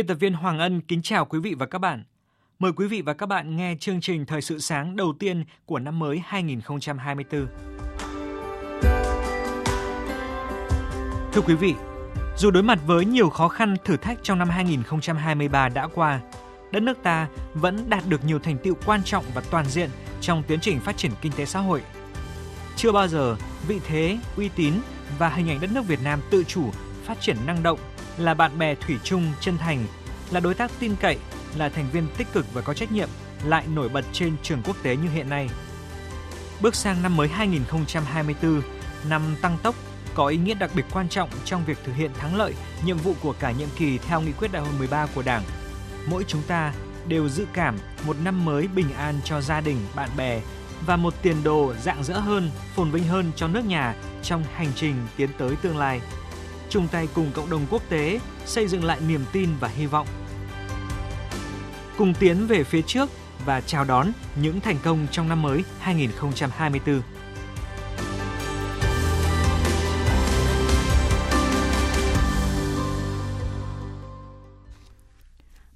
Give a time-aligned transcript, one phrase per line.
[0.00, 2.04] Biên tập viên Hoàng Ân kính chào quý vị và các bạn.
[2.58, 5.78] Mời quý vị và các bạn nghe chương trình Thời sự sáng đầu tiên của
[5.78, 7.46] năm mới 2024.
[11.32, 11.74] Thưa quý vị,
[12.36, 16.20] dù đối mặt với nhiều khó khăn thử thách trong năm 2023 đã qua,
[16.70, 20.42] đất nước ta vẫn đạt được nhiều thành tựu quan trọng và toàn diện trong
[20.42, 21.82] tiến trình phát triển kinh tế xã hội.
[22.76, 23.36] Chưa bao giờ
[23.68, 24.74] vị thế, uy tín
[25.18, 26.70] và hình ảnh đất nước Việt Nam tự chủ,
[27.04, 27.78] phát triển năng động,
[28.18, 29.86] là bạn bè thủy chung chân thành,
[30.30, 31.16] là đối tác tin cậy,
[31.56, 33.08] là thành viên tích cực và có trách nhiệm
[33.44, 35.48] lại nổi bật trên trường quốc tế như hiện nay.
[36.60, 38.62] Bước sang năm mới 2024,
[39.08, 39.74] năm tăng tốc
[40.14, 43.14] có ý nghĩa đặc biệt quan trọng trong việc thực hiện thắng lợi nhiệm vụ
[43.22, 45.42] của cả nhiệm kỳ theo nghị quyết đại hội 13 của Đảng.
[46.06, 46.72] Mỗi chúng ta
[47.08, 50.40] đều dự cảm một năm mới bình an cho gia đình, bạn bè
[50.86, 54.72] và một tiền đồ rạng rỡ hơn, phồn vinh hơn cho nước nhà trong hành
[54.76, 56.00] trình tiến tới tương lai
[56.70, 60.06] chung tay cùng cộng đồng quốc tế xây dựng lại niềm tin và hy vọng.
[62.00, 63.10] Cùng tiến về phía trước
[63.44, 67.02] và chào đón những thành công trong năm mới 2024.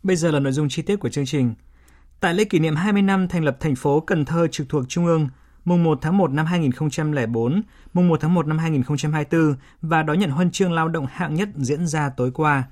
[0.03, 1.55] Bây giờ là nội dung chi tiết của chương trình.
[2.21, 5.07] Tại lễ kỷ niệm 20 năm thành lập thành phố Cần Thơ trực thuộc Trung
[5.07, 5.29] ương,
[5.65, 10.31] mùng 1 tháng 1 năm 2004, mùng 1 tháng 1 năm 2024 và đón nhận
[10.31, 12.65] huân chương lao động hạng nhất diễn ra tối qua.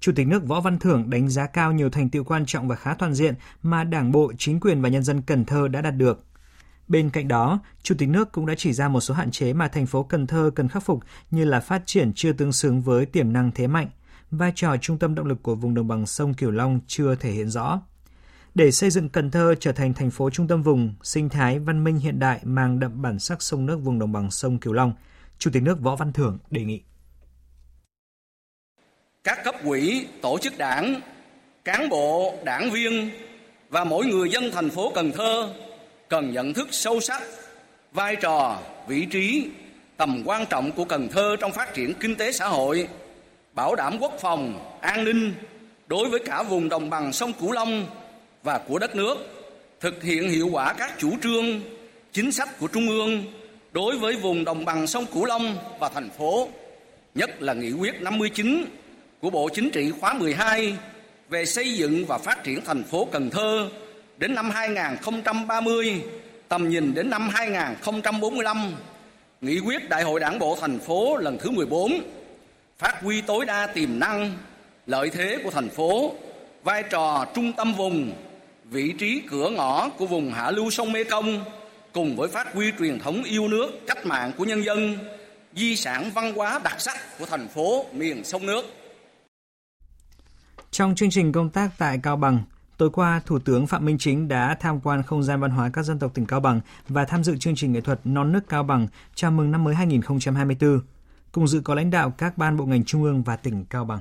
[0.00, 2.76] Chủ tịch nước Võ Văn Thưởng đánh giá cao nhiều thành tựu quan trọng và
[2.76, 5.96] khá toàn diện mà Đảng bộ, chính quyền và nhân dân Cần Thơ đã đạt
[5.96, 6.24] được.
[6.88, 9.68] Bên cạnh đó, Chủ tịch nước cũng đã chỉ ra một số hạn chế mà
[9.68, 11.00] thành phố Cần Thơ cần khắc phục
[11.30, 13.88] như là phát triển chưa tương xứng với tiềm năng thế mạnh,
[14.30, 17.30] vai trò trung tâm động lực của vùng đồng bằng sông Cửu Long chưa thể
[17.30, 17.80] hiện rõ
[18.54, 21.84] để xây dựng Cần Thơ trở thành thành phố trung tâm vùng, sinh thái văn
[21.84, 24.92] minh hiện đại mang đậm bản sắc sông nước vùng đồng bằng sông Cửu Long,
[25.38, 26.82] Chủ tịch nước Võ Văn Thưởng đề nghị.
[29.24, 31.00] Các cấp quỹ, tổ chức đảng,
[31.64, 33.10] cán bộ, đảng viên
[33.68, 35.48] và mỗi người dân thành phố Cần Thơ
[36.08, 37.22] cần nhận thức sâu sắc
[37.92, 38.58] vai trò,
[38.88, 39.48] vị trí,
[39.96, 42.88] tầm quan trọng của Cần Thơ trong phát triển kinh tế xã hội,
[43.54, 45.34] bảo đảm quốc phòng, an ninh
[45.86, 47.86] đối với cả vùng đồng bằng sông Cửu Long
[48.42, 49.16] và của đất nước,
[49.80, 51.60] thực hiện hiệu quả các chủ trương,
[52.12, 53.24] chính sách của Trung ương
[53.72, 56.48] đối với vùng đồng bằng sông Cửu Long và thành phố,
[57.14, 58.64] nhất là nghị quyết 59
[59.20, 60.76] của Bộ Chính trị khóa 12
[61.28, 63.68] về xây dựng và phát triển thành phố Cần Thơ
[64.18, 66.02] đến năm 2030,
[66.48, 68.72] tầm nhìn đến năm 2045,
[69.40, 72.00] nghị quyết Đại hội Đảng bộ thành phố lần thứ 14,
[72.78, 74.32] phát huy tối đa tiềm năng,
[74.86, 76.14] lợi thế của thành phố,
[76.64, 78.12] vai trò trung tâm vùng
[78.64, 81.44] vị trí cửa ngõ của vùng hạ lưu sông Mê Công
[81.92, 84.98] cùng với phát huy truyền thống yêu nước, cách mạng của nhân dân,
[85.54, 88.79] di sản văn hóa đặc sắc của thành phố miền sông nước.
[90.72, 92.42] Trong chương trình công tác tại Cao Bằng,
[92.76, 95.82] tối qua Thủ tướng Phạm Minh Chính đã tham quan không gian văn hóa các
[95.82, 98.62] dân tộc tỉnh Cao Bằng và tham dự chương trình nghệ thuật Non nước Cao
[98.62, 100.80] Bằng chào mừng năm mới 2024.
[101.32, 103.98] Cùng dự có lãnh đạo các ban bộ ngành trung ương và tỉnh Cao Bằng.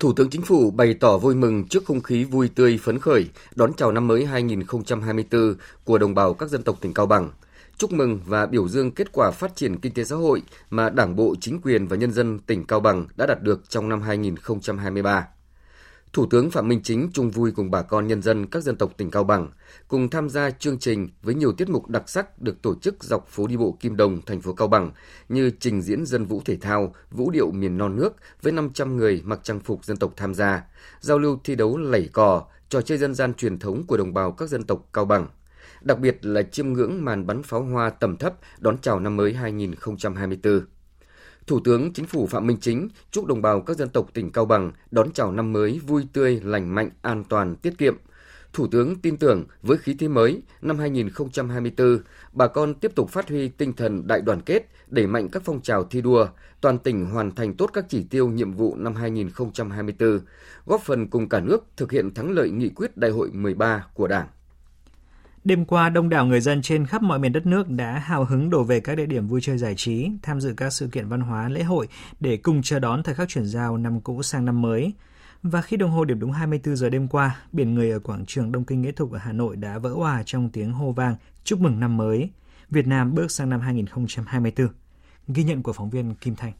[0.00, 3.30] Thủ tướng Chính phủ bày tỏ vui mừng trước không khí vui tươi phấn khởi
[3.54, 7.30] đón chào năm mới 2024 của đồng bào các dân tộc tỉnh Cao Bằng.
[7.78, 11.16] Chúc mừng và biểu dương kết quả phát triển kinh tế xã hội mà Đảng
[11.16, 15.26] bộ, chính quyền và nhân dân tỉnh Cao Bằng đã đạt được trong năm 2023.
[16.14, 18.92] Thủ tướng Phạm Minh Chính chung vui cùng bà con nhân dân các dân tộc
[18.96, 19.48] tỉnh Cao Bằng
[19.88, 23.28] cùng tham gia chương trình với nhiều tiết mục đặc sắc được tổ chức dọc
[23.28, 24.90] phố đi bộ Kim Đồng, thành phố Cao Bằng
[25.28, 29.22] như trình diễn dân vũ thể thao, vũ điệu miền non nước với 500 người
[29.24, 30.64] mặc trang phục dân tộc tham gia,
[31.00, 34.32] giao lưu thi đấu lẩy cò, trò chơi dân gian truyền thống của đồng bào
[34.32, 35.26] các dân tộc Cao Bằng.
[35.82, 39.34] Đặc biệt là chiêm ngưỡng màn bắn pháo hoa tầm thấp đón chào năm mới
[39.34, 40.66] 2024.
[41.46, 44.44] Thủ tướng Chính phủ Phạm Minh Chính chúc đồng bào các dân tộc tỉnh Cao
[44.44, 47.96] Bằng đón chào năm mới vui tươi, lành mạnh, an toàn, tiết kiệm.
[48.52, 51.98] Thủ tướng tin tưởng với khí thế mới năm 2024,
[52.32, 55.60] bà con tiếp tục phát huy tinh thần đại đoàn kết, đẩy mạnh các phong
[55.60, 56.26] trào thi đua,
[56.60, 60.20] toàn tỉnh hoàn thành tốt các chỉ tiêu nhiệm vụ năm 2024,
[60.66, 64.08] góp phần cùng cả nước thực hiện thắng lợi nghị quyết đại hội 13 của
[64.08, 64.26] Đảng.
[65.44, 68.50] Đêm qua, đông đảo người dân trên khắp mọi miền đất nước đã hào hứng
[68.50, 71.20] đổ về các địa điểm vui chơi giải trí, tham dự các sự kiện văn
[71.20, 71.88] hóa, lễ hội
[72.20, 74.92] để cùng chờ đón thời khắc chuyển giao năm cũ sang năm mới.
[75.42, 78.52] Và khi đồng hồ điểm đúng 24 giờ đêm qua, biển người ở quảng trường
[78.52, 81.60] Đông Kinh Nghĩa Thục ở Hà Nội đã vỡ hòa trong tiếng hô vang chúc
[81.60, 82.30] mừng năm mới.
[82.70, 84.68] Việt Nam bước sang năm 2024.
[85.28, 86.52] Ghi nhận của phóng viên Kim Thanh.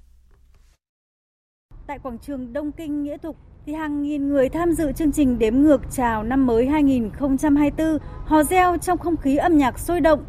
[1.87, 5.38] Tại quảng trường Đông Kinh Nghĩa Thục, thì hàng nghìn người tham dự chương trình
[5.38, 10.25] đếm ngược chào năm mới 2024, hò reo trong không khí âm nhạc sôi động.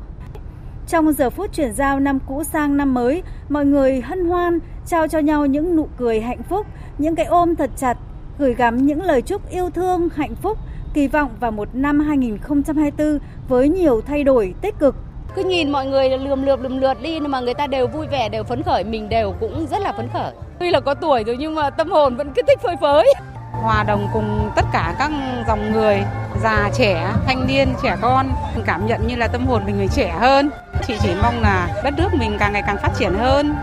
[0.88, 5.08] Trong giờ phút chuyển giao năm cũ sang năm mới, mọi người hân hoan, trao
[5.08, 6.68] cho nhau những nụ cười hạnh phúc,
[6.98, 7.98] những cái ôm thật chặt,
[8.38, 10.58] gửi gắm những lời chúc yêu thương, hạnh phúc,
[10.94, 14.96] kỳ vọng vào một năm 2024 với nhiều thay đổi tích cực.
[15.36, 18.08] Cứ nhìn mọi người lườm lượp lườm lượt đi nhưng mà người ta đều vui
[18.08, 20.32] vẻ, đều phấn khởi, mình đều cũng rất là phấn khởi.
[20.60, 23.14] Tuy là có tuổi rồi nhưng mà tâm hồn vẫn cứ thích phơi phới.
[23.52, 25.12] Hòa đồng cùng tất cả các
[25.48, 26.04] dòng người,
[26.44, 28.30] già trẻ, thanh niên, trẻ con,
[28.66, 30.50] cảm nhận như là tâm hồn mình người trẻ hơn.
[30.88, 33.56] Chị chỉ mong là đất nước mình càng ngày càng phát triển hơn,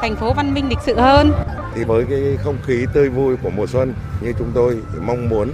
[0.00, 1.32] thành phố văn minh lịch sự hơn.
[1.74, 5.28] Thì với cái không khí tươi vui của mùa xuân như chúng tôi thì mong
[5.28, 5.52] muốn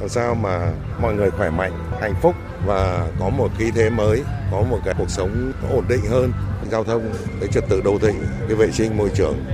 [0.00, 0.58] làm sao mà
[1.02, 2.34] mọi người khỏe mạnh, hạnh phúc
[2.66, 6.32] và có một khí thế mới, có một cái cuộc sống ổn định hơn,
[6.70, 8.12] giao thông, cái trật tự đô thị,
[8.48, 9.44] cái vệ sinh môi trường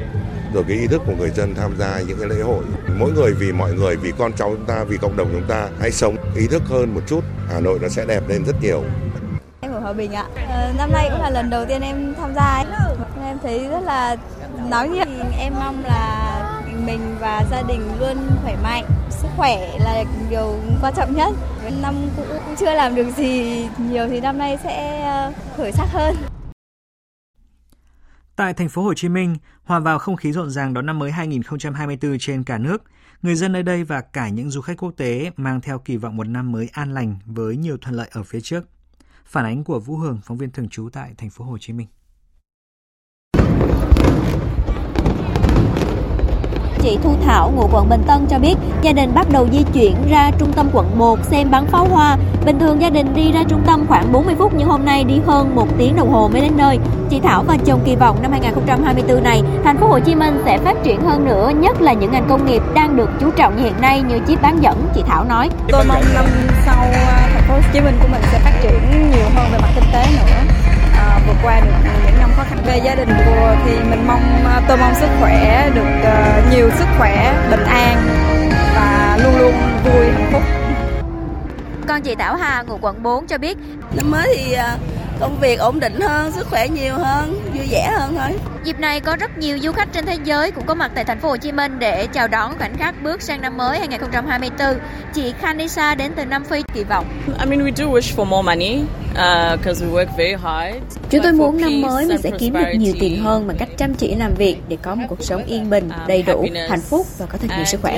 [0.55, 2.65] rồi cái ý thức của người dân tham gia những cái lễ hội.
[2.99, 5.69] Mỗi người vì mọi người vì con cháu chúng ta vì cộng đồng chúng ta
[5.81, 8.83] hãy sống ý thức hơn một chút Hà Nội nó sẽ đẹp lên rất nhiều.
[9.61, 10.27] Em ở Hòa Bình ạ.
[10.49, 12.67] Ờ, năm nay cũng là lần đầu tiên em tham gia ấy.
[13.25, 14.17] em thấy rất là
[14.71, 15.09] náo nhiệt.
[15.39, 16.34] Em mong là
[16.87, 21.35] mình và gia đình luôn khỏe mạnh sức khỏe là điều quan trọng nhất
[21.83, 26.17] năm cũng chưa làm được gì nhiều thì năm nay sẽ ờ, khởi sắc hơn
[28.37, 31.11] Tại thành phố Hồ Chí Minh, hòa vào không khí rộn ràng đón năm mới
[31.11, 32.83] 2024 trên cả nước,
[33.23, 36.17] người dân nơi đây và cả những du khách quốc tế mang theo kỳ vọng
[36.17, 38.69] một năm mới an lành với nhiều thuận lợi ở phía trước.
[39.25, 41.87] Phản ánh của Vũ Hường, phóng viên thường trú tại thành phố Hồ Chí Minh.
[46.85, 49.97] Chị Thu Thảo, ngụ quận Bình Tân cho biết, gia đình bắt đầu di chuyển
[50.11, 52.17] ra trung tâm quận 1 xem bắn pháo hoa.
[52.47, 55.15] Bình thường gia đình đi ra trung tâm khoảng 40 phút nhưng hôm nay đi
[55.27, 56.79] hơn một tiếng đồng hồ mới đến nơi.
[57.11, 60.59] Chị Thảo và chồng kỳ vọng năm 2024 này, thành phố Hồ Chí Minh sẽ
[60.59, 63.73] phát triển hơn nữa, nhất là những ngành công nghiệp đang được chú trọng hiện
[63.81, 65.51] nay như chip bán dẫn, chị Thảo nói.
[65.69, 66.25] Tôi mong năm
[66.67, 69.59] sau ờ, thành phố Hồ Chí Minh của mình sẽ phát triển nhiều hơn về
[69.59, 70.54] mặt kinh tế nữa
[72.67, 76.71] về gia đình của thì mình mong à, tôi mong sức khỏe được uh, nhiều
[76.79, 77.97] sức khỏe bình an
[78.75, 80.43] và luôn luôn vui hạnh phúc.
[81.89, 83.59] Còn chị Thảo Hà ngụ quận 4 cho biết.
[83.97, 87.91] Năm mới thì uh, công việc ổn định hơn, sức khỏe nhiều hơn, vui vẻ
[87.99, 88.39] hơn thôi.
[88.65, 91.21] Dịp này có rất nhiều du khách trên thế giới cũng có mặt tại thành
[91.21, 94.79] phố Hồ Chí Minh để chào đón khoảnh khắc bước sang năm mới 2024.
[95.15, 97.07] Chị Khanisa đến từ Nam Phi kỳ vọng.
[97.41, 98.81] I mean we do wish for more money
[99.57, 100.85] because uh, we work very hard.
[101.11, 103.95] Chúng tôi muốn năm mới mình sẽ kiếm được nhiều tiền hơn bằng cách chăm
[103.95, 107.27] chỉ làm việc để có một cuộc sống yên bình, đầy đủ, hạnh phúc và
[107.27, 107.97] có thật nhiều sức khỏe.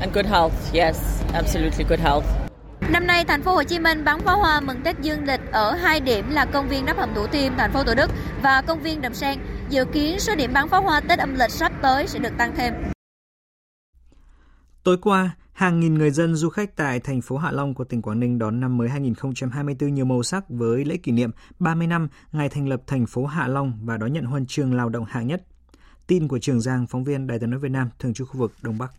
[0.00, 0.96] And good health, yes,
[1.32, 2.45] absolutely good health.
[2.92, 5.74] Năm nay, thành phố Hồ Chí Minh bắn pháo hoa mừng Tết dương lịch ở
[5.74, 8.10] hai điểm là công viên Nắp Hầm Thủ Thiêm, thành phố Thủ Đức
[8.42, 9.38] và công viên Đầm Sen.
[9.68, 12.54] Dự kiến số điểm bắn pháo hoa Tết âm lịch sắp tới sẽ được tăng
[12.56, 12.74] thêm.
[14.82, 18.02] Tối qua, hàng nghìn người dân du khách tại thành phố Hạ Long của tỉnh
[18.02, 22.08] Quảng Ninh đón năm mới 2024 nhiều màu sắc với lễ kỷ niệm 30 năm
[22.32, 25.26] ngày thành lập thành phố Hạ Long và đón nhận huân chương lao động hạng
[25.26, 25.42] nhất.
[26.06, 28.52] Tin của Trường Giang, phóng viên Đài tiếng nói Việt Nam, thường trú khu vực
[28.62, 28.90] Đông Bắc.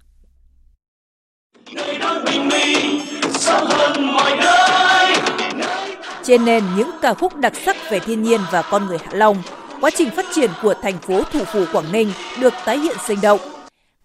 [6.23, 9.37] Trên nền những ca khúc đặc sắc về thiên nhiên và con người Hạ Long,
[9.81, 12.11] quá trình phát triển của thành phố thủ phủ Quảng Ninh
[12.41, 13.39] được tái hiện sinh động.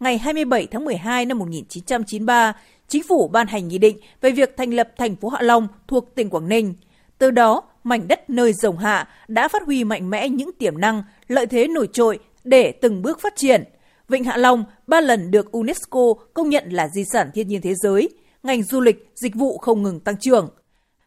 [0.00, 2.52] Ngày 27 tháng 12 năm 1993,
[2.88, 6.14] Chính phủ ban hành nghị định về việc thành lập thành phố Hạ Long thuộc
[6.14, 6.74] tỉnh Quảng Ninh.
[7.18, 11.02] Từ đó, mảnh đất nơi rồng Hạ đã phát huy mạnh mẽ những tiềm năng,
[11.28, 13.64] lợi thế nổi trội để từng bước phát triển.
[14.08, 17.74] Vịnh Hạ Long ba lần được UNESCO công nhận là di sản thiên nhiên thế
[17.74, 18.08] giới–
[18.42, 20.48] ngành du lịch, dịch vụ không ngừng tăng trưởng.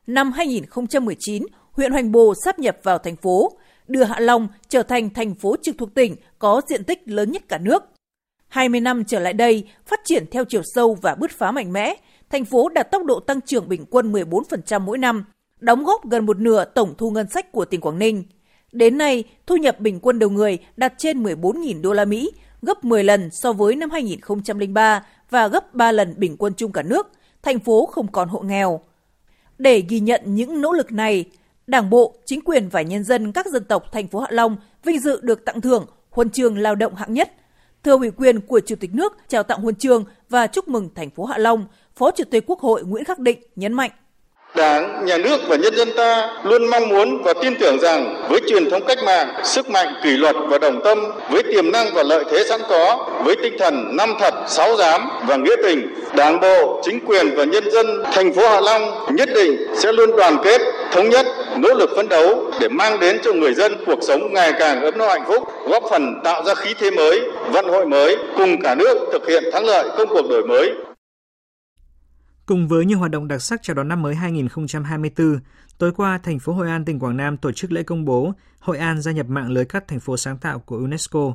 [0.08, 3.52] Năm 2019, huyện Hoành Bồ sắp nhập vào thành phố,
[3.88, 7.44] đưa Hạ Long trở thành thành phố trực thuộc tỉnh có diện tích lớn nhất
[7.48, 7.84] cả nước.
[8.48, 11.96] 20 năm trở lại đây, phát triển theo chiều sâu và bứt phá mạnh mẽ,
[12.30, 15.26] thành phố đạt tốc độ tăng trưởng bình quân 14% mỗi năm,
[15.60, 18.24] đóng góp gần một nửa tổng thu ngân sách của tỉnh Quảng Ninh.
[18.72, 22.84] Đến nay, thu nhập bình quân đầu người đạt trên 14.000 đô la Mỹ, gấp
[22.86, 27.12] 10 lần so với năm 2003 và gấp 3 lần bình quân chung cả nước–
[27.46, 28.80] thành phố không còn hộ nghèo.
[29.58, 31.26] Để ghi nhận những nỗ lực này,
[31.68, 35.00] Đảng bộ, chính quyền và nhân dân các dân tộc thành phố Hạ Long vinh
[35.00, 37.32] dự được tặng thưởng huân chương lao động hạng nhất.
[37.84, 41.10] Thưa ủy quyền của Chủ tịch nước trao tặng huân chương và chúc mừng thành
[41.10, 43.92] phố Hạ Long, Phó Chủ tịch Quốc hội Nguyễn Khắc Định nhấn mạnh.
[44.56, 48.40] Đảng, Nhà nước và nhân dân ta luôn mong muốn và tin tưởng rằng với
[48.48, 52.04] truyền thống cách mạng, sức mạnh kỷ luật và đồng tâm, với tiềm năng và
[52.04, 56.40] lợi thế sẵn có, với tinh thần năm thật, sáu dám và nghĩa tình, Đảng
[56.40, 60.38] bộ, chính quyền và nhân dân thành phố Hạ Long nhất định sẽ luôn đoàn
[60.44, 61.26] kết, thống nhất,
[61.58, 64.98] nỗ lực phấn đấu để mang đến cho người dân cuộc sống ngày càng ấm
[64.98, 67.22] no hạnh phúc, góp phần tạo ra khí thế mới,
[67.52, 70.72] vận hội mới cùng cả nước thực hiện thắng lợi công cuộc đổi mới,
[72.46, 75.40] Cùng với nhiều hoạt động đặc sắc chào đón năm mới 2024,
[75.78, 78.78] tối qua thành phố Hội An tỉnh Quảng Nam tổ chức lễ công bố Hội
[78.78, 81.34] An gia nhập mạng lưới các thành phố sáng tạo của UNESCO.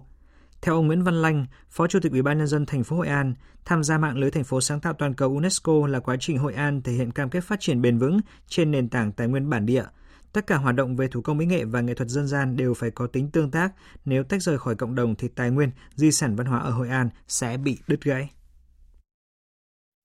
[0.62, 3.08] Theo ông Nguyễn Văn Lanh, Phó Chủ tịch Ủy ban nhân dân thành phố Hội
[3.08, 6.38] An, tham gia mạng lưới thành phố sáng tạo toàn cầu UNESCO là quá trình
[6.38, 9.50] Hội An thể hiện cam kết phát triển bền vững trên nền tảng tài nguyên
[9.50, 9.84] bản địa.
[10.32, 12.74] Tất cả hoạt động về thủ công mỹ nghệ và nghệ thuật dân gian đều
[12.74, 13.72] phải có tính tương tác,
[14.04, 16.88] nếu tách rời khỏi cộng đồng thì tài nguyên, di sản văn hóa ở Hội
[16.88, 18.30] An sẽ bị đứt gãy.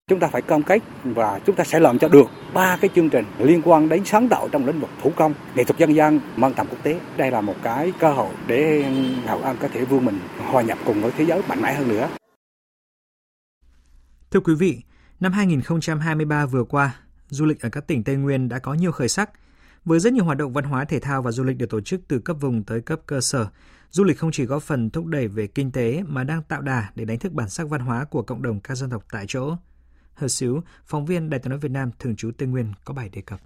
[0.09, 3.09] Chúng ta phải cam kết và chúng ta sẽ làm cho được ba cái chương
[3.09, 6.19] trình liên quan đến sáng tạo trong lĩnh vực thủ công, nghệ thuật dân gian
[6.35, 6.99] mang tầm quốc tế.
[7.17, 8.83] Đây là một cái cơ hội để
[9.25, 11.87] Hậu An có thể vươn mình hòa nhập cùng với thế giới mạnh mẽ hơn
[11.87, 12.09] nữa.
[14.31, 14.81] Thưa quý vị,
[15.19, 16.95] năm 2023 vừa qua,
[17.29, 19.29] du lịch ở các tỉnh Tây Nguyên đã có nhiều khởi sắc.
[19.85, 22.01] Với rất nhiều hoạt động văn hóa thể thao và du lịch được tổ chức
[22.07, 23.47] từ cấp vùng tới cấp cơ sở,
[23.89, 26.89] du lịch không chỉ góp phần thúc đẩy về kinh tế mà đang tạo đà
[26.95, 29.55] để đánh thức bản sắc văn hóa của cộng đồng các dân tộc tại chỗ.
[30.15, 33.09] Hờ Xíu, phóng viên Đài tiếng nói Việt Nam thường trú Tây Nguyên có bài
[33.09, 33.39] đề cập.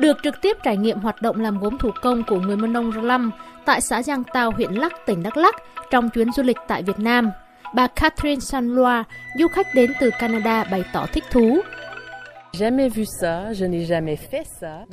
[0.00, 3.04] Được trực tiếp trải nghiệm hoạt động làm gốm thủ công của người Mân Nông
[3.04, 3.30] Lâm
[3.64, 5.54] tại xã Giang Tao, huyện Lắc, tỉnh Đắk Lắc
[5.90, 7.30] trong chuyến du lịch tại Việt Nam,
[7.74, 9.04] bà Catherine Sanloa,
[9.38, 11.60] du khách đến từ Canada bày tỏ thích thú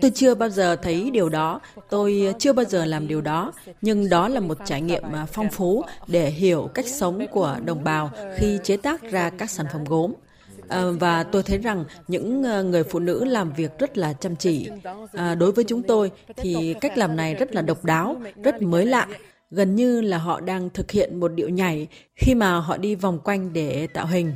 [0.02, 4.10] Tôi chưa bao giờ thấy điều đó, tôi chưa bao giờ làm điều đó, nhưng
[4.10, 8.12] đó là một trải nghiệm à, phong phú để hiểu cách sống của đồng bào
[8.36, 10.14] khi chế tác ra các sản phẩm gốm.
[10.68, 14.36] À, và tôi thấy rằng những à, người phụ nữ làm việc rất là chăm
[14.36, 14.70] chỉ.
[15.14, 18.86] À, đối với chúng tôi thì cách làm này rất là độc đáo, rất mới
[18.86, 19.08] lạ.
[19.52, 23.20] Gần như là họ đang thực hiện một điệu nhảy khi mà họ đi vòng
[23.20, 24.34] quanh để tạo hình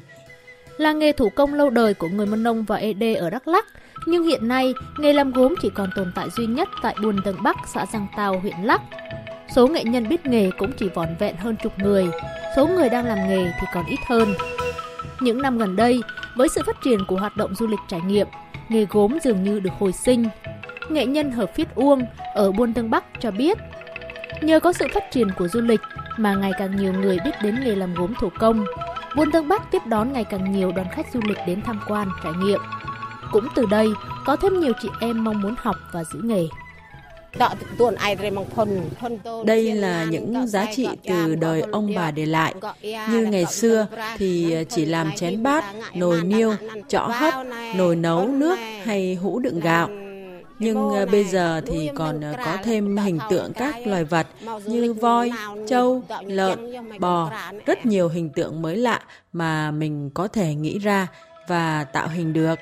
[0.79, 3.65] là nghề thủ công lâu đời của người Mân Nông và Ede ở Đắk Lắk,
[4.05, 7.43] nhưng hiện nay nghề làm gốm chỉ còn tồn tại duy nhất tại Buôn Tầng
[7.43, 8.81] Bắc, xã Giang Tàu, huyện Lắk.
[9.55, 12.07] Số nghệ nhân biết nghề cũng chỉ vỏn vẹn hơn chục người,
[12.55, 14.33] số người đang làm nghề thì còn ít hơn.
[15.19, 16.01] Những năm gần đây,
[16.35, 18.27] với sự phát triển của hoạt động du lịch trải nghiệm,
[18.69, 20.25] nghề gốm dường như được hồi sinh.
[20.89, 22.01] Nghệ nhân Hợp Phiết Uông
[22.35, 23.57] ở Buôn Tân Bắc cho biết,
[24.41, 25.81] nhờ có sự phát triển của du lịch
[26.17, 28.65] mà ngày càng nhiều người biết đến nghề làm gốm thủ công,
[29.15, 32.09] Buôn Tân Bắc tiếp đón ngày càng nhiều đoàn khách du lịch đến tham quan,
[32.23, 32.59] trải nghiệm.
[33.31, 33.87] Cũng từ đây,
[34.25, 36.47] có thêm nhiều chị em mong muốn học và giữ nghề.
[39.45, 42.53] Đây là những giá trị từ đời ông bà để lại.
[42.83, 43.87] Như ngày xưa
[44.17, 46.53] thì chỉ làm chén bát, nồi niêu,
[46.87, 47.33] chõ hấp,
[47.75, 49.89] nồi nấu nước hay hũ đựng gạo
[50.59, 54.27] nhưng uh, bây giờ thì còn uh, có thêm hình tượng các loài vật
[54.65, 55.31] như voi,
[55.67, 56.59] trâu, lợn,
[56.99, 57.31] bò,
[57.65, 59.01] rất nhiều hình tượng mới lạ
[59.33, 61.07] mà mình có thể nghĩ ra
[61.47, 62.59] và tạo hình được.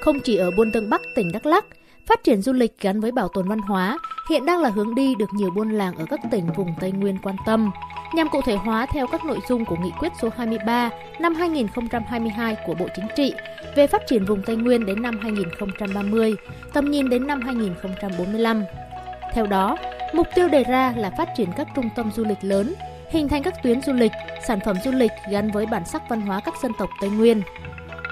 [0.00, 1.64] Không chỉ ở Buôn Tân Bắc, tỉnh Đắk Lắk,
[2.12, 3.98] Phát triển du lịch gắn với bảo tồn văn hóa
[4.30, 7.18] hiện đang là hướng đi được nhiều buôn làng ở các tỉnh vùng Tây Nguyên
[7.22, 7.70] quan tâm,
[8.14, 10.90] nhằm cụ thể hóa theo các nội dung của Nghị quyết số 23
[11.20, 13.34] năm 2022 của Bộ Chính trị
[13.76, 16.34] về phát triển vùng Tây Nguyên đến năm 2030,
[16.72, 18.64] tầm nhìn đến năm 2045.
[19.32, 19.76] Theo đó,
[20.12, 22.74] mục tiêu đề ra là phát triển các trung tâm du lịch lớn,
[23.10, 24.12] hình thành các tuyến du lịch,
[24.46, 27.42] sản phẩm du lịch gắn với bản sắc văn hóa các dân tộc Tây Nguyên.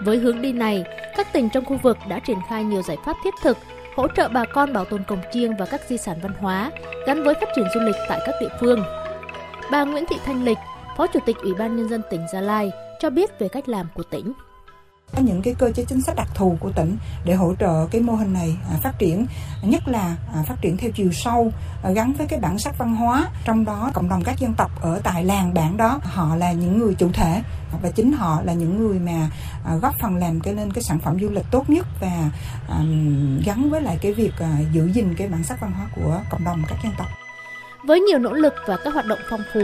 [0.05, 0.85] Với hướng đi này,
[1.17, 3.57] các tỉnh trong khu vực đã triển khai nhiều giải pháp thiết thực
[3.97, 6.71] hỗ trợ bà con bảo tồn cổng chiêng và các di sản văn hóa
[7.07, 8.83] gắn với phát triển du lịch tại các địa phương.
[9.71, 10.59] Bà Nguyễn Thị Thanh Lịch,
[10.97, 13.87] Phó Chủ tịch Ủy ban Nhân dân tỉnh Gia Lai cho biết về cách làm
[13.95, 14.33] của tỉnh
[15.17, 18.01] có những cái cơ chế chính sách đặc thù của tỉnh để hỗ trợ cái
[18.01, 19.27] mô hình này à, phát triển
[19.63, 21.53] nhất là à, phát triển theo chiều sâu
[21.83, 23.29] à, gắn với cái bản sắc văn hóa.
[23.45, 26.79] Trong đó cộng đồng các dân tộc ở tại làng bản đó họ là những
[26.79, 27.43] người chủ thể
[27.83, 29.31] và chính họ là những người mà
[29.83, 32.31] góp phần làm cái lên cái sản phẩm du lịch tốt nhất và
[33.45, 34.33] gắn với lại cái việc
[34.73, 37.07] giữ gìn cái bản sắc văn hóa của cộng đồng các dân tộc.
[37.87, 39.61] Với nhiều nỗ lực và các hoạt động phong phú,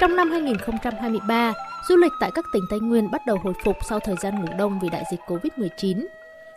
[0.00, 1.52] trong năm 2023,
[1.88, 4.52] du lịch tại các tỉnh Tây Nguyên bắt đầu hồi phục sau thời gian ngủ
[4.58, 6.06] đông vì đại dịch Covid-19.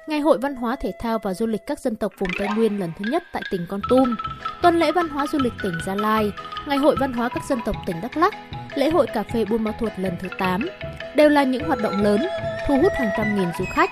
[0.07, 2.79] Ngày hội văn hóa thể thao và du lịch các dân tộc vùng Tây Nguyên
[2.79, 4.15] lần thứ nhất tại tỉnh Con Tum,
[4.61, 6.31] tuần lễ văn hóa du lịch tỉnh Gia Lai,
[6.67, 8.33] Ngày hội văn hóa các dân tộc tỉnh Đắk Lắk,
[8.75, 10.67] lễ hội cà phê Buôn Ma Thuột lần thứ 8
[11.15, 12.21] đều là những hoạt động lớn,
[12.67, 13.91] thu hút hàng trăm nghìn du khách.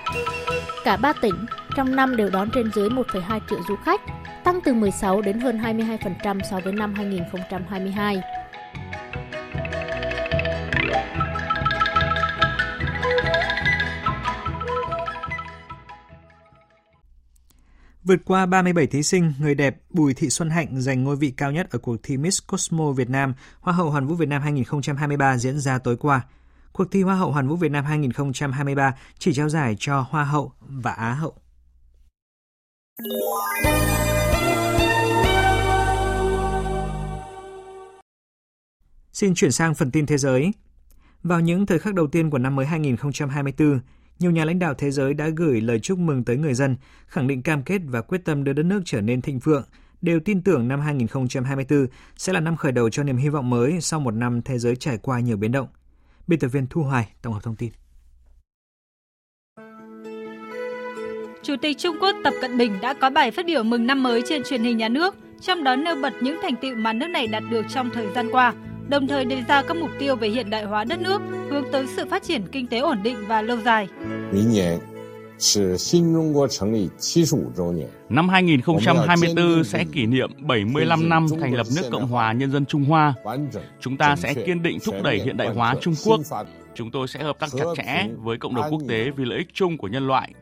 [0.84, 4.00] Cả ba tỉnh trong năm đều đón trên dưới 1,2 triệu du khách,
[4.44, 8.20] tăng từ 16 đến hơn 22% so với năm 2022.
[18.04, 21.52] Vượt qua 37 thí sinh, người đẹp Bùi Thị Xuân Hạnh giành ngôi vị cao
[21.52, 25.38] nhất ở cuộc thi Miss Cosmo Việt Nam, Hoa hậu Hoàn vũ Việt Nam 2023
[25.38, 26.26] diễn ra tối qua.
[26.72, 30.52] Cuộc thi Hoa hậu Hoàn vũ Việt Nam 2023 chỉ trao giải cho Hoa hậu
[30.60, 31.34] và Á hậu.
[39.12, 40.52] Xin chuyển sang phần tin thế giới.
[41.22, 43.80] Vào những thời khắc đầu tiên của năm mới 2024,
[44.20, 47.26] nhiều nhà lãnh đạo thế giới đã gửi lời chúc mừng tới người dân, khẳng
[47.26, 49.64] định cam kết và quyết tâm đưa đất nước trở nên thịnh vượng,
[50.02, 51.86] đều tin tưởng năm 2024
[52.16, 54.76] sẽ là năm khởi đầu cho niềm hy vọng mới sau một năm thế giới
[54.76, 55.68] trải qua nhiều biến động.
[56.26, 57.70] Biên tập viên Thu Hoài tổng hợp thông tin.
[61.42, 64.22] Chủ tịch Trung Quốc Tập Cận Bình đã có bài phát biểu mừng năm mới
[64.28, 67.26] trên truyền hình nhà nước, trong đó nêu bật những thành tựu mà nước này
[67.26, 68.54] đạt được trong thời gian qua,
[68.90, 71.20] đồng thời đề ra các mục tiêu về hiện đại hóa đất nước,
[71.50, 73.88] hướng tới sự phát triển kinh tế ổn định và lâu dài.
[78.08, 82.84] Năm 2024 sẽ kỷ niệm 75 năm thành lập nước Cộng hòa Nhân dân Trung
[82.84, 83.14] Hoa.
[83.80, 86.20] Chúng ta sẽ kiên định thúc đẩy hiện đại hóa Trung Quốc.
[86.74, 89.48] Chúng tôi sẽ hợp tác chặt chẽ với cộng đồng quốc tế vì lợi ích
[89.54, 90.32] chung của nhân loại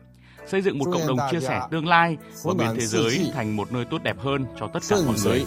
[0.47, 3.71] xây dựng một cộng đồng chia sẻ tương lai và biến thế giới thành một
[3.71, 5.45] nơi tốt đẹp hơn cho tất cả mọi người.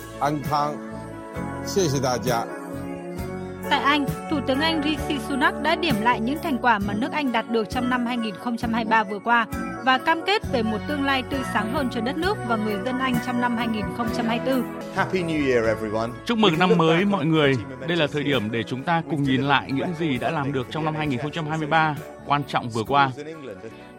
[3.73, 7.13] Tại Anh, Thủ tướng Anh Rishi Sunak đã điểm lại những thành quả mà nước
[7.13, 9.47] Anh đạt được trong năm 2023 vừa qua
[9.85, 12.77] và cam kết về một tương lai tươi sáng hơn cho đất nước và người
[12.85, 14.63] dân Anh trong năm 2024.
[14.95, 16.09] Happy New Year everyone.
[16.25, 17.55] Chúc mừng năm mới mọi người.
[17.89, 20.67] Đây là thời điểm để chúng ta cùng nhìn lại những gì đã làm được
[20.71, 23.11] trong năm 2023 quan trọng vừa qua.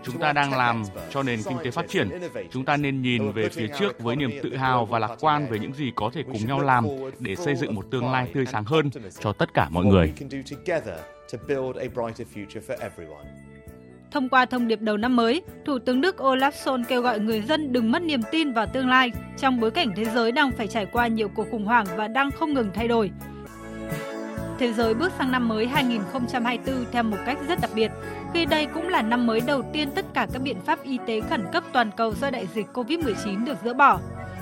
[0.03, 2.09] Chúng ta đang làm cho nền kinh tế phát triển.
[2.51, 5.59] Chúng ta nên nhìn về phía trước với niềm tự hào và lạc quan về
[5.59, 6.87] những gì có thể cùng nhau làm
[7.19, 8.89] để xây dựng một tương lai tươi sáng hơn
[9.19, 10.13] cho tất cả mọi người.
[14.11, 17.41] Thông qua thông điệp đầu năm mới, Thủ tướng Đức Olaf Scholz kêu gọi người
[17.41, 20.67] dân đừng mất niềm tin vào tương lai trong bối cảnh thế giới đang phải
[20.67, 23.11] trải qua nhiều cuộc khủng hoảng và đang không ngừng thay đổi.
[24.59, 27.91] Thế giới bước sang năm mới 2024 theo một cách rất đặc biệt,
[28.33, 31.21] khi đây cũng là năm mới đầu tiên tất cả các biện pháp y tế
[31.29, 33.99] khẩn cấp toàn cầu do đại dịch COVID-19 được dỡ bỏ.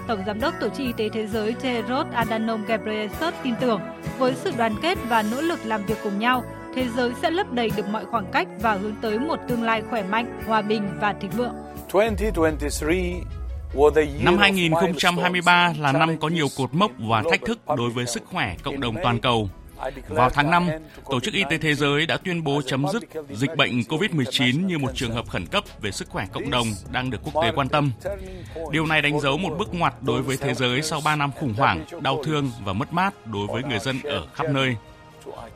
[0.07, 3.81] Tổng Giám đốc Tổ chức Y tế Thế giới Tedros Adhanom Ghebreyesus tin tưởng
[4.17, 6.43] với sự đoàn kết và nỗ lực làm việc cùng nhau,
[6.75, 9.81] thế giới sẽ lấp đầy được mọi khoảng cách và hướng tới một tương lai
[9.89, 11.53] khỏe mạnh, hòa bình và thịnh vượng.
[11.93, 18.23] 2023 Năm 2023 là năm có nhiều cột mốc và thách thức đối với sức
[18.25, 19.49] khỏe cộng đồng toàn cầu.
[20.07, 20.69] Vào tháng 5,
[21.09, 24.77] Tổ chức Y tế Thế giới đã tuyên bố chấm dứt dịch bệnh COVID-19 như
[24.77, 27.69] một trường hợp khẩn cấp về sức khỏe cộng đồng đang được quốc tế quan
[27.69, 27.91] tâm.
[28.71, 31.53] Điều này đánh dấu một bước ngoặt đối với thế giới sau 3 năm khủng
[31.57, 34.75] hoảng, đau thương và mất mát đối với người dân ở khắp nơi.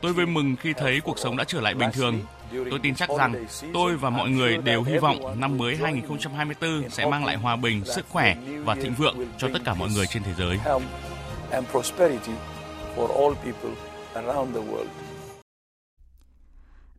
[0.02, 2.20] Tôi vui mừng khi thấy cuộc sống đã trở lại bình thường.
[2.52, 7.06] Tôi tin chắc rằng tôi và mọi người đều hy vọng năm mới 2024 sẽ
[7.06, 10.24] mang lại hòa bình, sức khỏe và thịnh vượng cho tất cả mọi người trên
[10.24, 10.60] thế giới.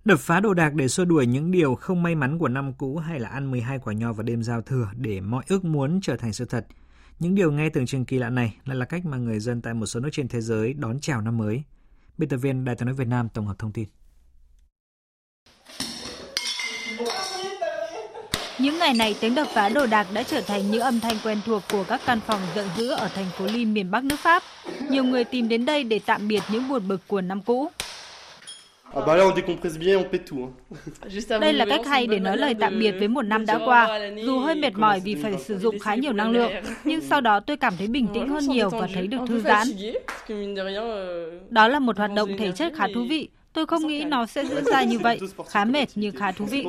[0.05, 2.97] Đập phá đồ đạc để xua đuổi những điều không may mắn của năm cũ
[2.97, 6.17] hay là ăn 12 quả nho vào đêm giao thừa để mọi ước muốn trở
[6.17, 6.67] thành sự thật.
[7.19, 9.75] Những điều nghe tưởng chừng kỳ lạ này lại là cách mà người dân tại
[9.75, 11.63] một số nước trên thế giới đón chào năm mới.
[12.19, 13.89] Biên tập viên Đài tiếng nói Việt Nam tổng hợp thông tin.
[18.59, 21.39] Những ngày này, tiếng đập phá đồ đạc đã trở thành những âm thanh quen
[21.47, 24.43] thuộc của các căn phòng giận dữ ở thành phố Lim miền Bắc nước Pháp.
[24.89, 27.71] Nhiều người tìm đến đây để tạm biệt những buồn bực của năm cũ.
[31.41, 34.01] Đây là cách hay để nói lời tạm biệt với một năm đã qua.
[34.25, 36.53] Dù hơi mệt mỏi vì phải sử dụng khá nhiều năng lượng,
[36.85, 39.69] nhưng sau đó tôi cảm thấy bình tĩnh hơn nhiều và thấy được thư giãn.
[41.51, 43.29] Đó là một hoạt động thể chất khá thú vị.
[43.53, 45.21] Tôi không nghĩ nó sẽ diễn ra như vậy.
[45.49, 46.65] Khá mệt nhưng khá thú vị.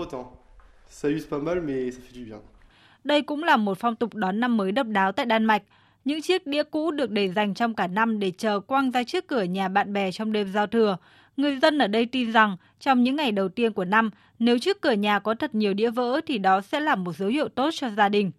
[3.03, 5.61] Đây cũng là một phong tục đón năm mới độc đáo tại Đan Mạch.
[6.05, 9.27] Những chiếc đĩa cũ được để dành trong cả năm để chờ quăng ra trước
[9.27, 10.97] cửa nhà bạn bè trong đêm giao thừa.
[11.37, 14.81] Người dân ở đây tin rằng trong những ngày đầu tiên của năm, nếu trước
[14.81, 17.69] cửa nhà có thật nhiều đĩa vỡ thì đó sẽ là một dấu hiệu tốt
[17.73, 18.31] cho gia đình.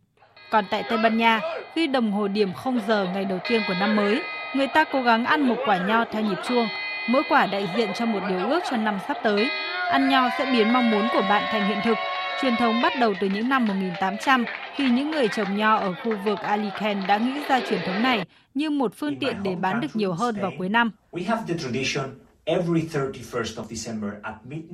[0.50, 1.40] Còn tại Tây Ban Nha,
[1.74, 4.22] khi đồng hồ điểm 0 giờ ngày đầu tiên của năm mới,
[4.56, 6.66] người ta cố gắng ăn một quả nho theo nhịp chuông.
[7.08, 9.48] Mỗi quả đại diện cho một điều ước cho năm sắp tới.
[9.90, 11.98] Ăn nho sẽ biến mong muốn của bạn thành hiện thực
[12.40, 16.12] Truyền thống bắt đầu từ những năm 1800 khi những người trồng nho ở khu
[16.24, 18.24] vực Alicante đã nghĩ ra truyền thống này
[18.55, 20.90] như một phương tiện để bán được nhiều hơn vào cuối năm.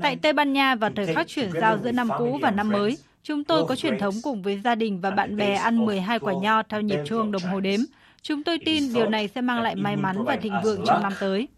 [0.03, 2.99] Tại Tây Ban Nha vào thời khắc chuyển giao giữa năm cũ và năm mới,
[3.23, 6.33] chúng tôi có truyền thống cùng với gia đình và bạn bè ăn 12 quả
[6.43, 7.81] nho theo nhịp chuông đồng hồ đếm.
[8.23, 11.13] Chúng tôi tin điều này sẽ mang lại may mắn và thịnh vượng trong năm
[11.21, 11.49] tới.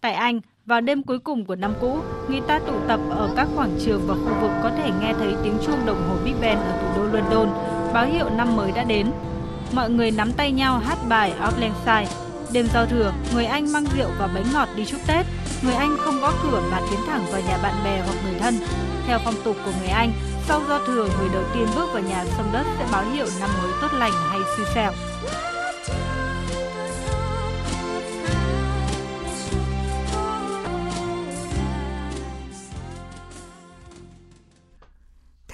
[0.00, 1.98] Tại Anh, vào đêm cuối cùng của năm cũ,
[2.28, 5.34] người ta tụ tập ở các quảng trường và khu vực có thể nghe thấy
[5.44, 7.48] tiếng chuông đồng hồ Big Ben ở thủ đô London,
[7.94, 9.06] báo hiệu năm mới đã đến.
[9.72, 11.56] Mọi người nắm tay nhau hát bài Auld
[12.52, 15.26] Đêm giao thừa, người Anh mang rượu và bánh ngọt đi chúc Tết.
[15.62, 18.54] Người Anh không gõ cửa mà tiến thẳng vào nhà bạn bè hoặc người thân.
[19.06, 20.12] Theo phong tục của người Anh,
[20.48, 23.50] sau giao thừa, người đầu tiên bước vào nhà sông đất sẽ báo hiệu năm
[23.62, 24.92] mới tốt lành hay xui xẻo.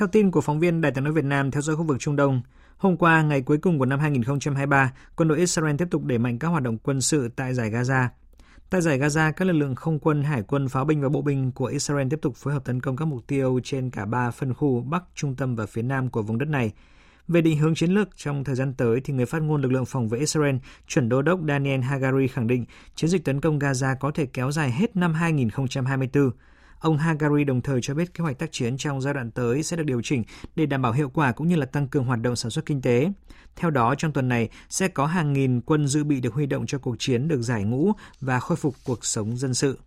[0.02, 2.16] Theo tin của phóng viên Đài tiếng nói Việt Nam theo dõi khu vực Trung
[2.16, 2.42] Đông,
[2.76, 6.38] hôm qua, ngày cuối cùng của năm 2023, quân đội Israel tiếp tục đẩy mạnh
[6.38, 8.06] các hoạt động quân sự tại giải Gaza.
[8.70, 11.52] Tại giải Gaza, các lực lượng không quân, hải quân, pháo binh và bộ binh
[11.52, 14.54] của Israel tiếp tục phối hợp tấn công các mục tiêu trên cả ba phân
[14.54, 16.72] khu Bắc, Trung tâm và phía Nam của vùng đất này.
[17.28, 19.86] Về định hướng chiến lược trong thời gian tới, thì người phát ngôn lực lượng
[19.86, 23.96] phòng vệ Israel, chuẩn đô đốc Daniel Hagari khẳng định chiến dịch tấn công Gaza
[24.00, 26.30] có thể kéo dài hết năm 2024.
[26.82, 29.76] Ông Hagari đồng thời cho biết kế hoạch tác chiến trong giai đoạn tới sẽ
[29.76, 30.24] được điều chỉnh
[30.56, 32.82] để đảm bảo hiệu quả cũng như là tăng cường hoạt động sản xuất kinh
[32.82, 33.12] tế.
[33.56, 36.66] Theo đó, trong tuần này sẽ có hàng nghìn quân dự bị được huy động
[36.66, 39.78] cho cuộc chiến được giải ngũ và khôi phục cuộc sống dân sự.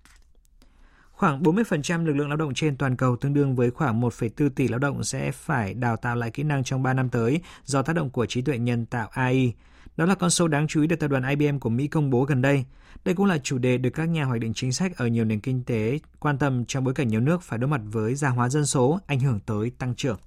[1.12, 4.68] Khoảng 40% lực lượng lao động trên toàn cầu tương đương với khoảng 1,4 tỷ
[4.68, 7.94] lao động sẽ phải đào tạo lại kỹ năng trong 3 năm tới do tác
[7.94, 9.54] động của trí tuệ nhân tạo AI.
[9.98, 12.24] Đó là con số đáng chú ý được tập đoàn IBM của Mỹ công bố
[12.24, 12.66] gần đây.
[13.06, 15.40] Đây cũng là chủ đề được các nhà hoạch định chính sách ở nhiều nền
[15.40, 18.50] kinh tế quan tâm trong bối cảnh nhiều nước phải đối mặt với già hóa
[18.50, 20.18] dân số ảnh hưởng tới tăng trưởng.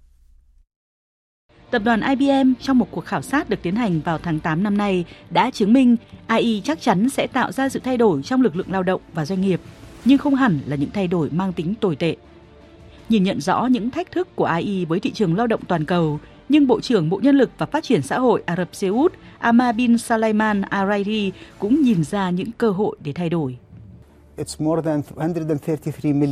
[1.70, 4.76] Tập đoàn IBM trong một cuộc khảo sát được tiến hành vào tháng 8 năm
[4.76, 8.56] nay đã chứng minh AI chắc chắn sẽ tạo ra sự thay đổi trong lực
[8.56, 9.60] lượng lao động và doanh nghiệp,
[10.04, 12.16] nhưng không hẳn là những thay đổi mang tính tồi tệ.
[13.08, 16.20] Nhìn nhận rõ những thách thức của AI với thị trường lao động toàn cầu,
[16.48, 19.12] nhưng Bộ trưởng Bộ Nhân lực và Phát triển xã hội Ả Rập Xê Út
[19.38, 23.56] Ahmad bin Salaiman Arairi cũng nhìn ra những cơ hội để thay đổi.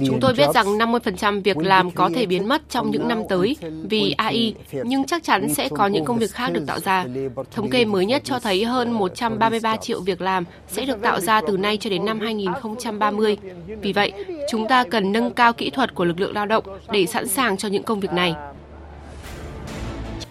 [0.06, 3.56] Chúng tôi biết rằng 50% việc làm có thể biến mất trong những năm tới
[3.90, 7.04] vì AI, nhưng chắc chắn sẽ có những công việc khác được tạo ra.
[7.50, 11.40] Thống kê mới nhất cho thấy hơn 133 triệu việc làm sẽ được tạo ra
[11.46, 13.36] từ nay cho đến năm 2030.
[13.82, 14.12] Vì vậy,
[14.50, 17.56] chúng ta cần nâng cao kỹ thuật của lực lượng lao động để sẵn sàng
[17.56, 18.34] cho những công việc này.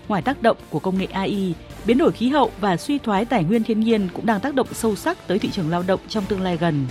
[0.07, 1.53] Ngoài tác động của công nghệ AI,
[1.85, 4.67] biến đổi khí hậu và suy thoái tài nguyên thiên nhiên cũng đang tác động
[4.71, 6.85] sâu sắc tới thị trường lao động trong tương lai gần.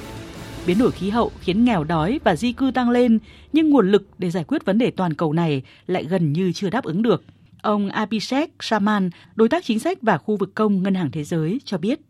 [0.67, 3.19] Biến đổi khí hậu khiến nghèo đói và di cư tăng lên,
[3.53, 6.71] nhưng nguồn lực để giải quyết vấn đề toàn cầu này lại gần như chưa
[6.71, 7.25] đáp ứng được.
[7.63, 11.61] Ông Abhishek Shaman, đối tác chính sách và khu vực công Ngân hàng Thế giới
[11.65, 12.01] cho biết.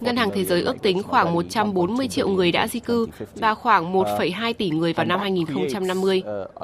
[0.00, 3.92] Ngân hàng Thế giới ước tính khoảng 140 triệu người đã di cư và khoảng
[3.92, 6.22] 1,2 tỷ người vào năm 2050.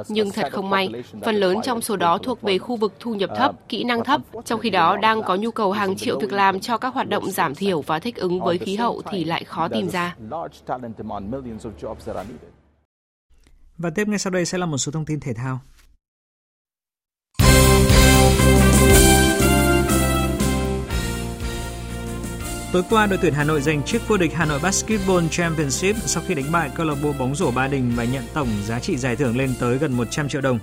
[0.08, 0.88] Nhưng thật không may,
[1.24, 4.20] phần lớn trong số đó thuộc về khu vực thu nhập thấp, kỹ năng thấp,
[4.44, 7.30] trong khi đó đang có nhu cầu hàng triệu việc làm cho các hoạt động
[7.30, 10.16] giảm thiểu và thích ứng với khí hậu thì lại khó tìm ra.
[13.78, 15.60] Và tiếp ngay sau đây sẽ là một số thông tin thể thao.
[22.72, 26.22] Tối qua, đội tuyển Hà Nội giành chức vô địch Hà Nội Basketball Championship sau
[26.26, 28.96] khi đánh bại câu lạc bộ bóng rổ Ba Đình và nhận tổng giá trị
[28.96, 30.58] giải thưởng lên tới gần 100 triệu đồng.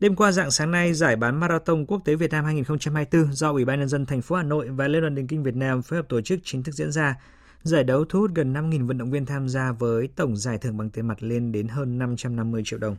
[0.00, 3.64] Đêm qua dạng sáng nay, giải bán marathon quốc tế Việt Nam 2024 do Ủy
[3.64, 5.96] ban nhân dân thành phố Hà Nội và Liên đoàn Điền kinh Việt Nam phối
[5.96, 7.14] hợp tổ chức chính thức diễn ra.
[7.62, 10.76] Giải đấu thu hút gần 5.000 vận động viên tham gia với tổng giải thưởng
[10.76, 12.96] bằng tiền mặt lên đến hơn 550 triệu đồng.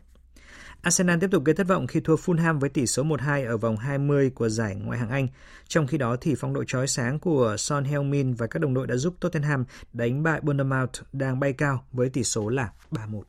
[0.82, 3.76] Arsenal tiếp tục gây thất vọng khi thua Fulham với tỷ số 1-2 ở vòng
[3.76, 5.28] 20 của giải ngoại hạng Anh.
[5.68, 8.86] Trong khi đó thì phong độ chói sáng của Son Heung-min và các đồng đội
[8.86, 13.22] đã giúp Tottenham đánh bại Bournemouth đang bay cao với tỷ số là 3-1.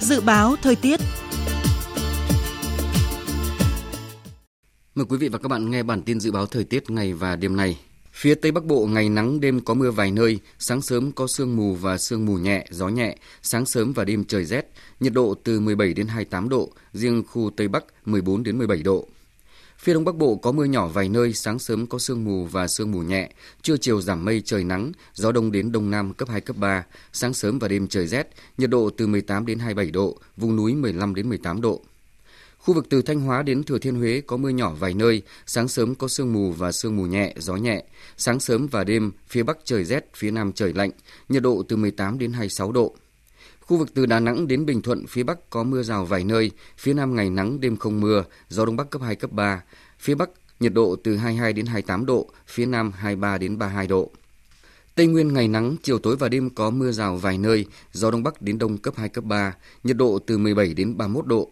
[0.00, 1.00] Dự báo thời tiết
[4.94, 7.36] Mời quý vị và các bạn nghe bản tin dự báo thời tiết ngày và
[7.36, 7.78] đêm nay.
[8.12, 11.56] Phía Tây Bắc Bộ ngày nắng đêm có mưa vài nơi, sáng sớm có sương
[11.56, 15.34] mù và sương mù nhẹ, gió nhẹ, sáng sớm và đêm trời rét, nhiệt độ
[15.44, 19.08] từ 17 đến 28 độ, riêng khu Tây Bắc 14 đến 17 độ.
[19.78, 22.68] Phía Đông Bắc Bộ có mưa nhỏ vài nơi, sáng sớm có sương mù và
[22.68, 26.28] sương mù nhẹ, trưa chiều giảm mây trời nắng, gió đông đến đông nam cấp
[26.28, 29.90] 2 cấp 3, sáng sớm và đêm trời rét, nhiệt độ từ 18 đến 27
[29.90, 31.82] độ, vùng núi 15 đến 18 độ.
[32.62, 35.68] Khu vực từ Thanh Hóa đến Thừa Thiên Huế có mưa nhỏ vài nơi, sáng
[35.68, 37.84] sớm có sương mù và sương mù nhẹ, gió nhẹ.
[38.16, 40.90] Sáng sớm và đêm, phía Bắc trời rét, phía Nam trời lạnh,
[41.28, 42.94] nhiệt độ từ 18 đến 26 độ.
[43.60, 46.50] Khu vực từ Đà Nẵng đến Bình Thuận, phía Bắc có mưa rào vài nơi,
[46.78, 49.62] phía Nam ngày nắng đêm không mưa, gió Đông Bắc cấp 2, cấp 3.
[49.98, 54.10] Phía Bắc nhiệt độ từ 22 đến 28 độ, phía Nam 23 đến 32 độ.
[54.94, 58.22] Tây Nguyên ngày nắng, chiều tối và đêm có mưa rào vài nơi, gió đông
[58.22, 61.50] bắc đến đông cấp 2 cấp 3, nhiệt độ từ 17 đến 31 độ.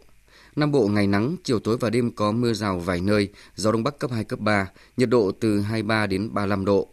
[0.61, 3.83] Nam Bộ ngày nắng, chiều tối và đêm có mưa rào vài nơi, gió đông
[3.83, 6.89] bắc cấp 2 cấp 3, nhiệt độ từ 23 đến 35 độ.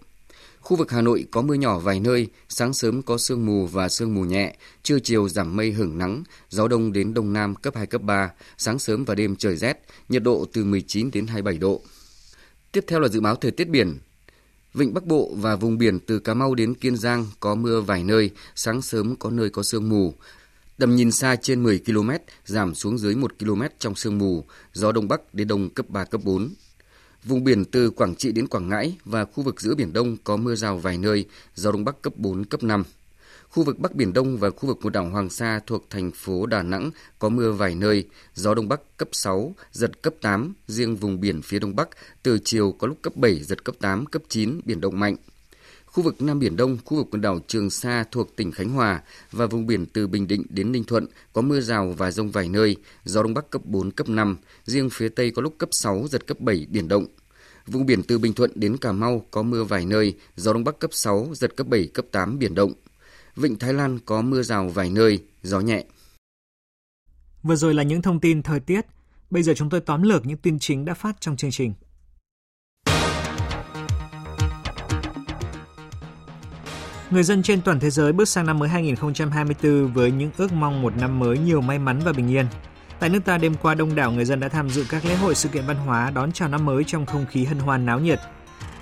[0.59, 3.89] Khu vực Hà Nội có mưa nhỏ vài nơi, sáng sớm có sương mù và
[3.89, 7.75] sương mù nhẹ, trưa chiều giảm mây hưởng nắng, gió đông đến đông nam cấp
[7.75, 11.57] 2 cấp 3, sáng sớm và đêm trời rét, nhiệt độ từ 19 đến 27
[11.57, 11.81] độ.
[12.71, 13.97] Tiếp theo là dự báo thời tiết biển.
[14.73, 18.03] Vịnh Bắc Bộ và vùng biển từ Cà Mau đến Kiên Giang có mưa vài
[18.03, 20.13] nơi, sáng sớm có nơi có sương mù.
[20.79, 22.09] Tầm nhìn xa trên 10 km,
[22.45, 26.05] giảm xuống dưới 1 km trong sương mù, gió Đông Bắc đến Đông cấp 3,
[26.05, 26.49] cấp 4.
[27.23, 30.37] Vùng biển từ Quảng Trị đến Quảng Ngãi và khu vực giữa Biển Đông có
[30.37, 32.83] mưa rào vài nơi, gió Đông Bắc cấp 4, cấp 5.
[33.49, 36.45] Khu vực Bắc Biển Đông và khu vực quần đảo Hoàng Sa thuộc thành phố
[36.45, 40.95] Đà Nẵng có mưa vài nơi, gió Đông Bắc cấp 6, giật cấp 8, riêng
[40.95, 41.89] vùng biển phía Đông Bắc
[42.23, 45.15] từ chiều có lúc cấp 7, giật cấp 8, cấp 9, biển động mạnh.
[45.97, 49.01] Khu vực Nam Biển Đông, khu vực quần đảo Trường Sa thuộc tỉnh Khánh Hòa
[49.31, 52.49] và vùng biển từ Bình Định đến Ninh Thuận có mưa rào và rông vài
[52.49, 56.07] nơi, gió Đông Bắc cấp 4, cấp 5, riêng phía Tây có lúc cấp 6,
[56.07, 57.05] giật cấp 7, biển động.
[57.67, 60.79] Vùng biển từ Bình Thuận đến Cà Mau có mưa vài nơi, gió Đông Bắc
[60.79, 62.73] cấp 6, giật cấp 7, cấp 8, biển động.
[63.35, 65.85] Vịnh Thái Lan có mưa rào vài nơi, gió nhẹ.
[67.43, 68.85] Vừa rồi là những thông tin thời tiết.
[69.29, 71.73] Bây giờ chúng tôi tóm lược những tin chính đã phát trong chương trình.
[77.11, 80.81] Người dân trên toàn thế giới bước sang năm mới 2024 với những ước mong
[80.81, 82.45] một năm mới nhiều may mắn và bình yên.
[82.99, 85.35] Tại nước ta đêm qua đông đảo người dân đã tham dự các lễ hội
[85.35, 88.19] sự kiện văn hóa đón chào năm mới trong không khí hân hoan náo nhiệt.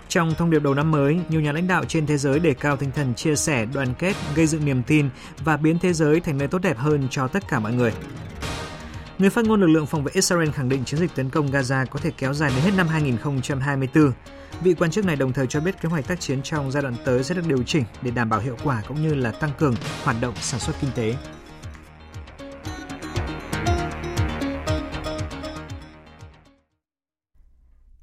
[0.08, 2.78] Trong thông điệp đầu năm mới, nhiều nhà lãnh đạo trên thế giới đề cao
[2.78, 5.10] tinh thần chia sẻ, đoàn kết, gây dựng niềm tin
[5.44, 7.94] và biến thế giới thành nơi tốt đẹp hơn cho tất cả mọi người.
[9.20, 11.86] Người phát ngôn lực lượng phòng vệ Israel khẳng định chiến dịch tấn công Gaza
[11.86, 14.12] có thể kéo dài đến hết năm 2024.
[14.62, 16.96] Vị quan chức này đồng thời cho biết kế hoạch tác chiến trong giai đoạn
[17.06, 19.76] tới sẽ được điều chỉnh để đảm bảo hiệu quả cũng như là tăng cường
[20.04, 21.16] hoạt động sản xuất kinh tế.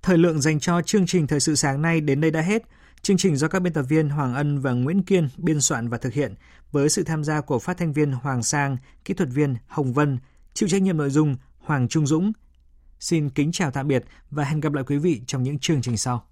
[0.02, 2.62] Thời lượng dành cho chương trình Thời sự sáng nay đến đây đã hết.
[3.02, 5.98] Chương trình do các biên tập viên Hoàng Ân và Nguyễn Kiên biên soạn và
[5.98, 6.34] thực hiện
[6.72, 10.18] với sự tham gia của phát thanh viên Hoàng Sang, kỹ thuật viên Hồng Vân,
[10.54, 12.32] chịu trách nhiệm nội dung Hoàng Trung Dũng.
[13.00, 15.96] Xin kính chào tạm biệt và hẹn gặp lại quý vị trong những chương trình
[15.96, 16.26] sau.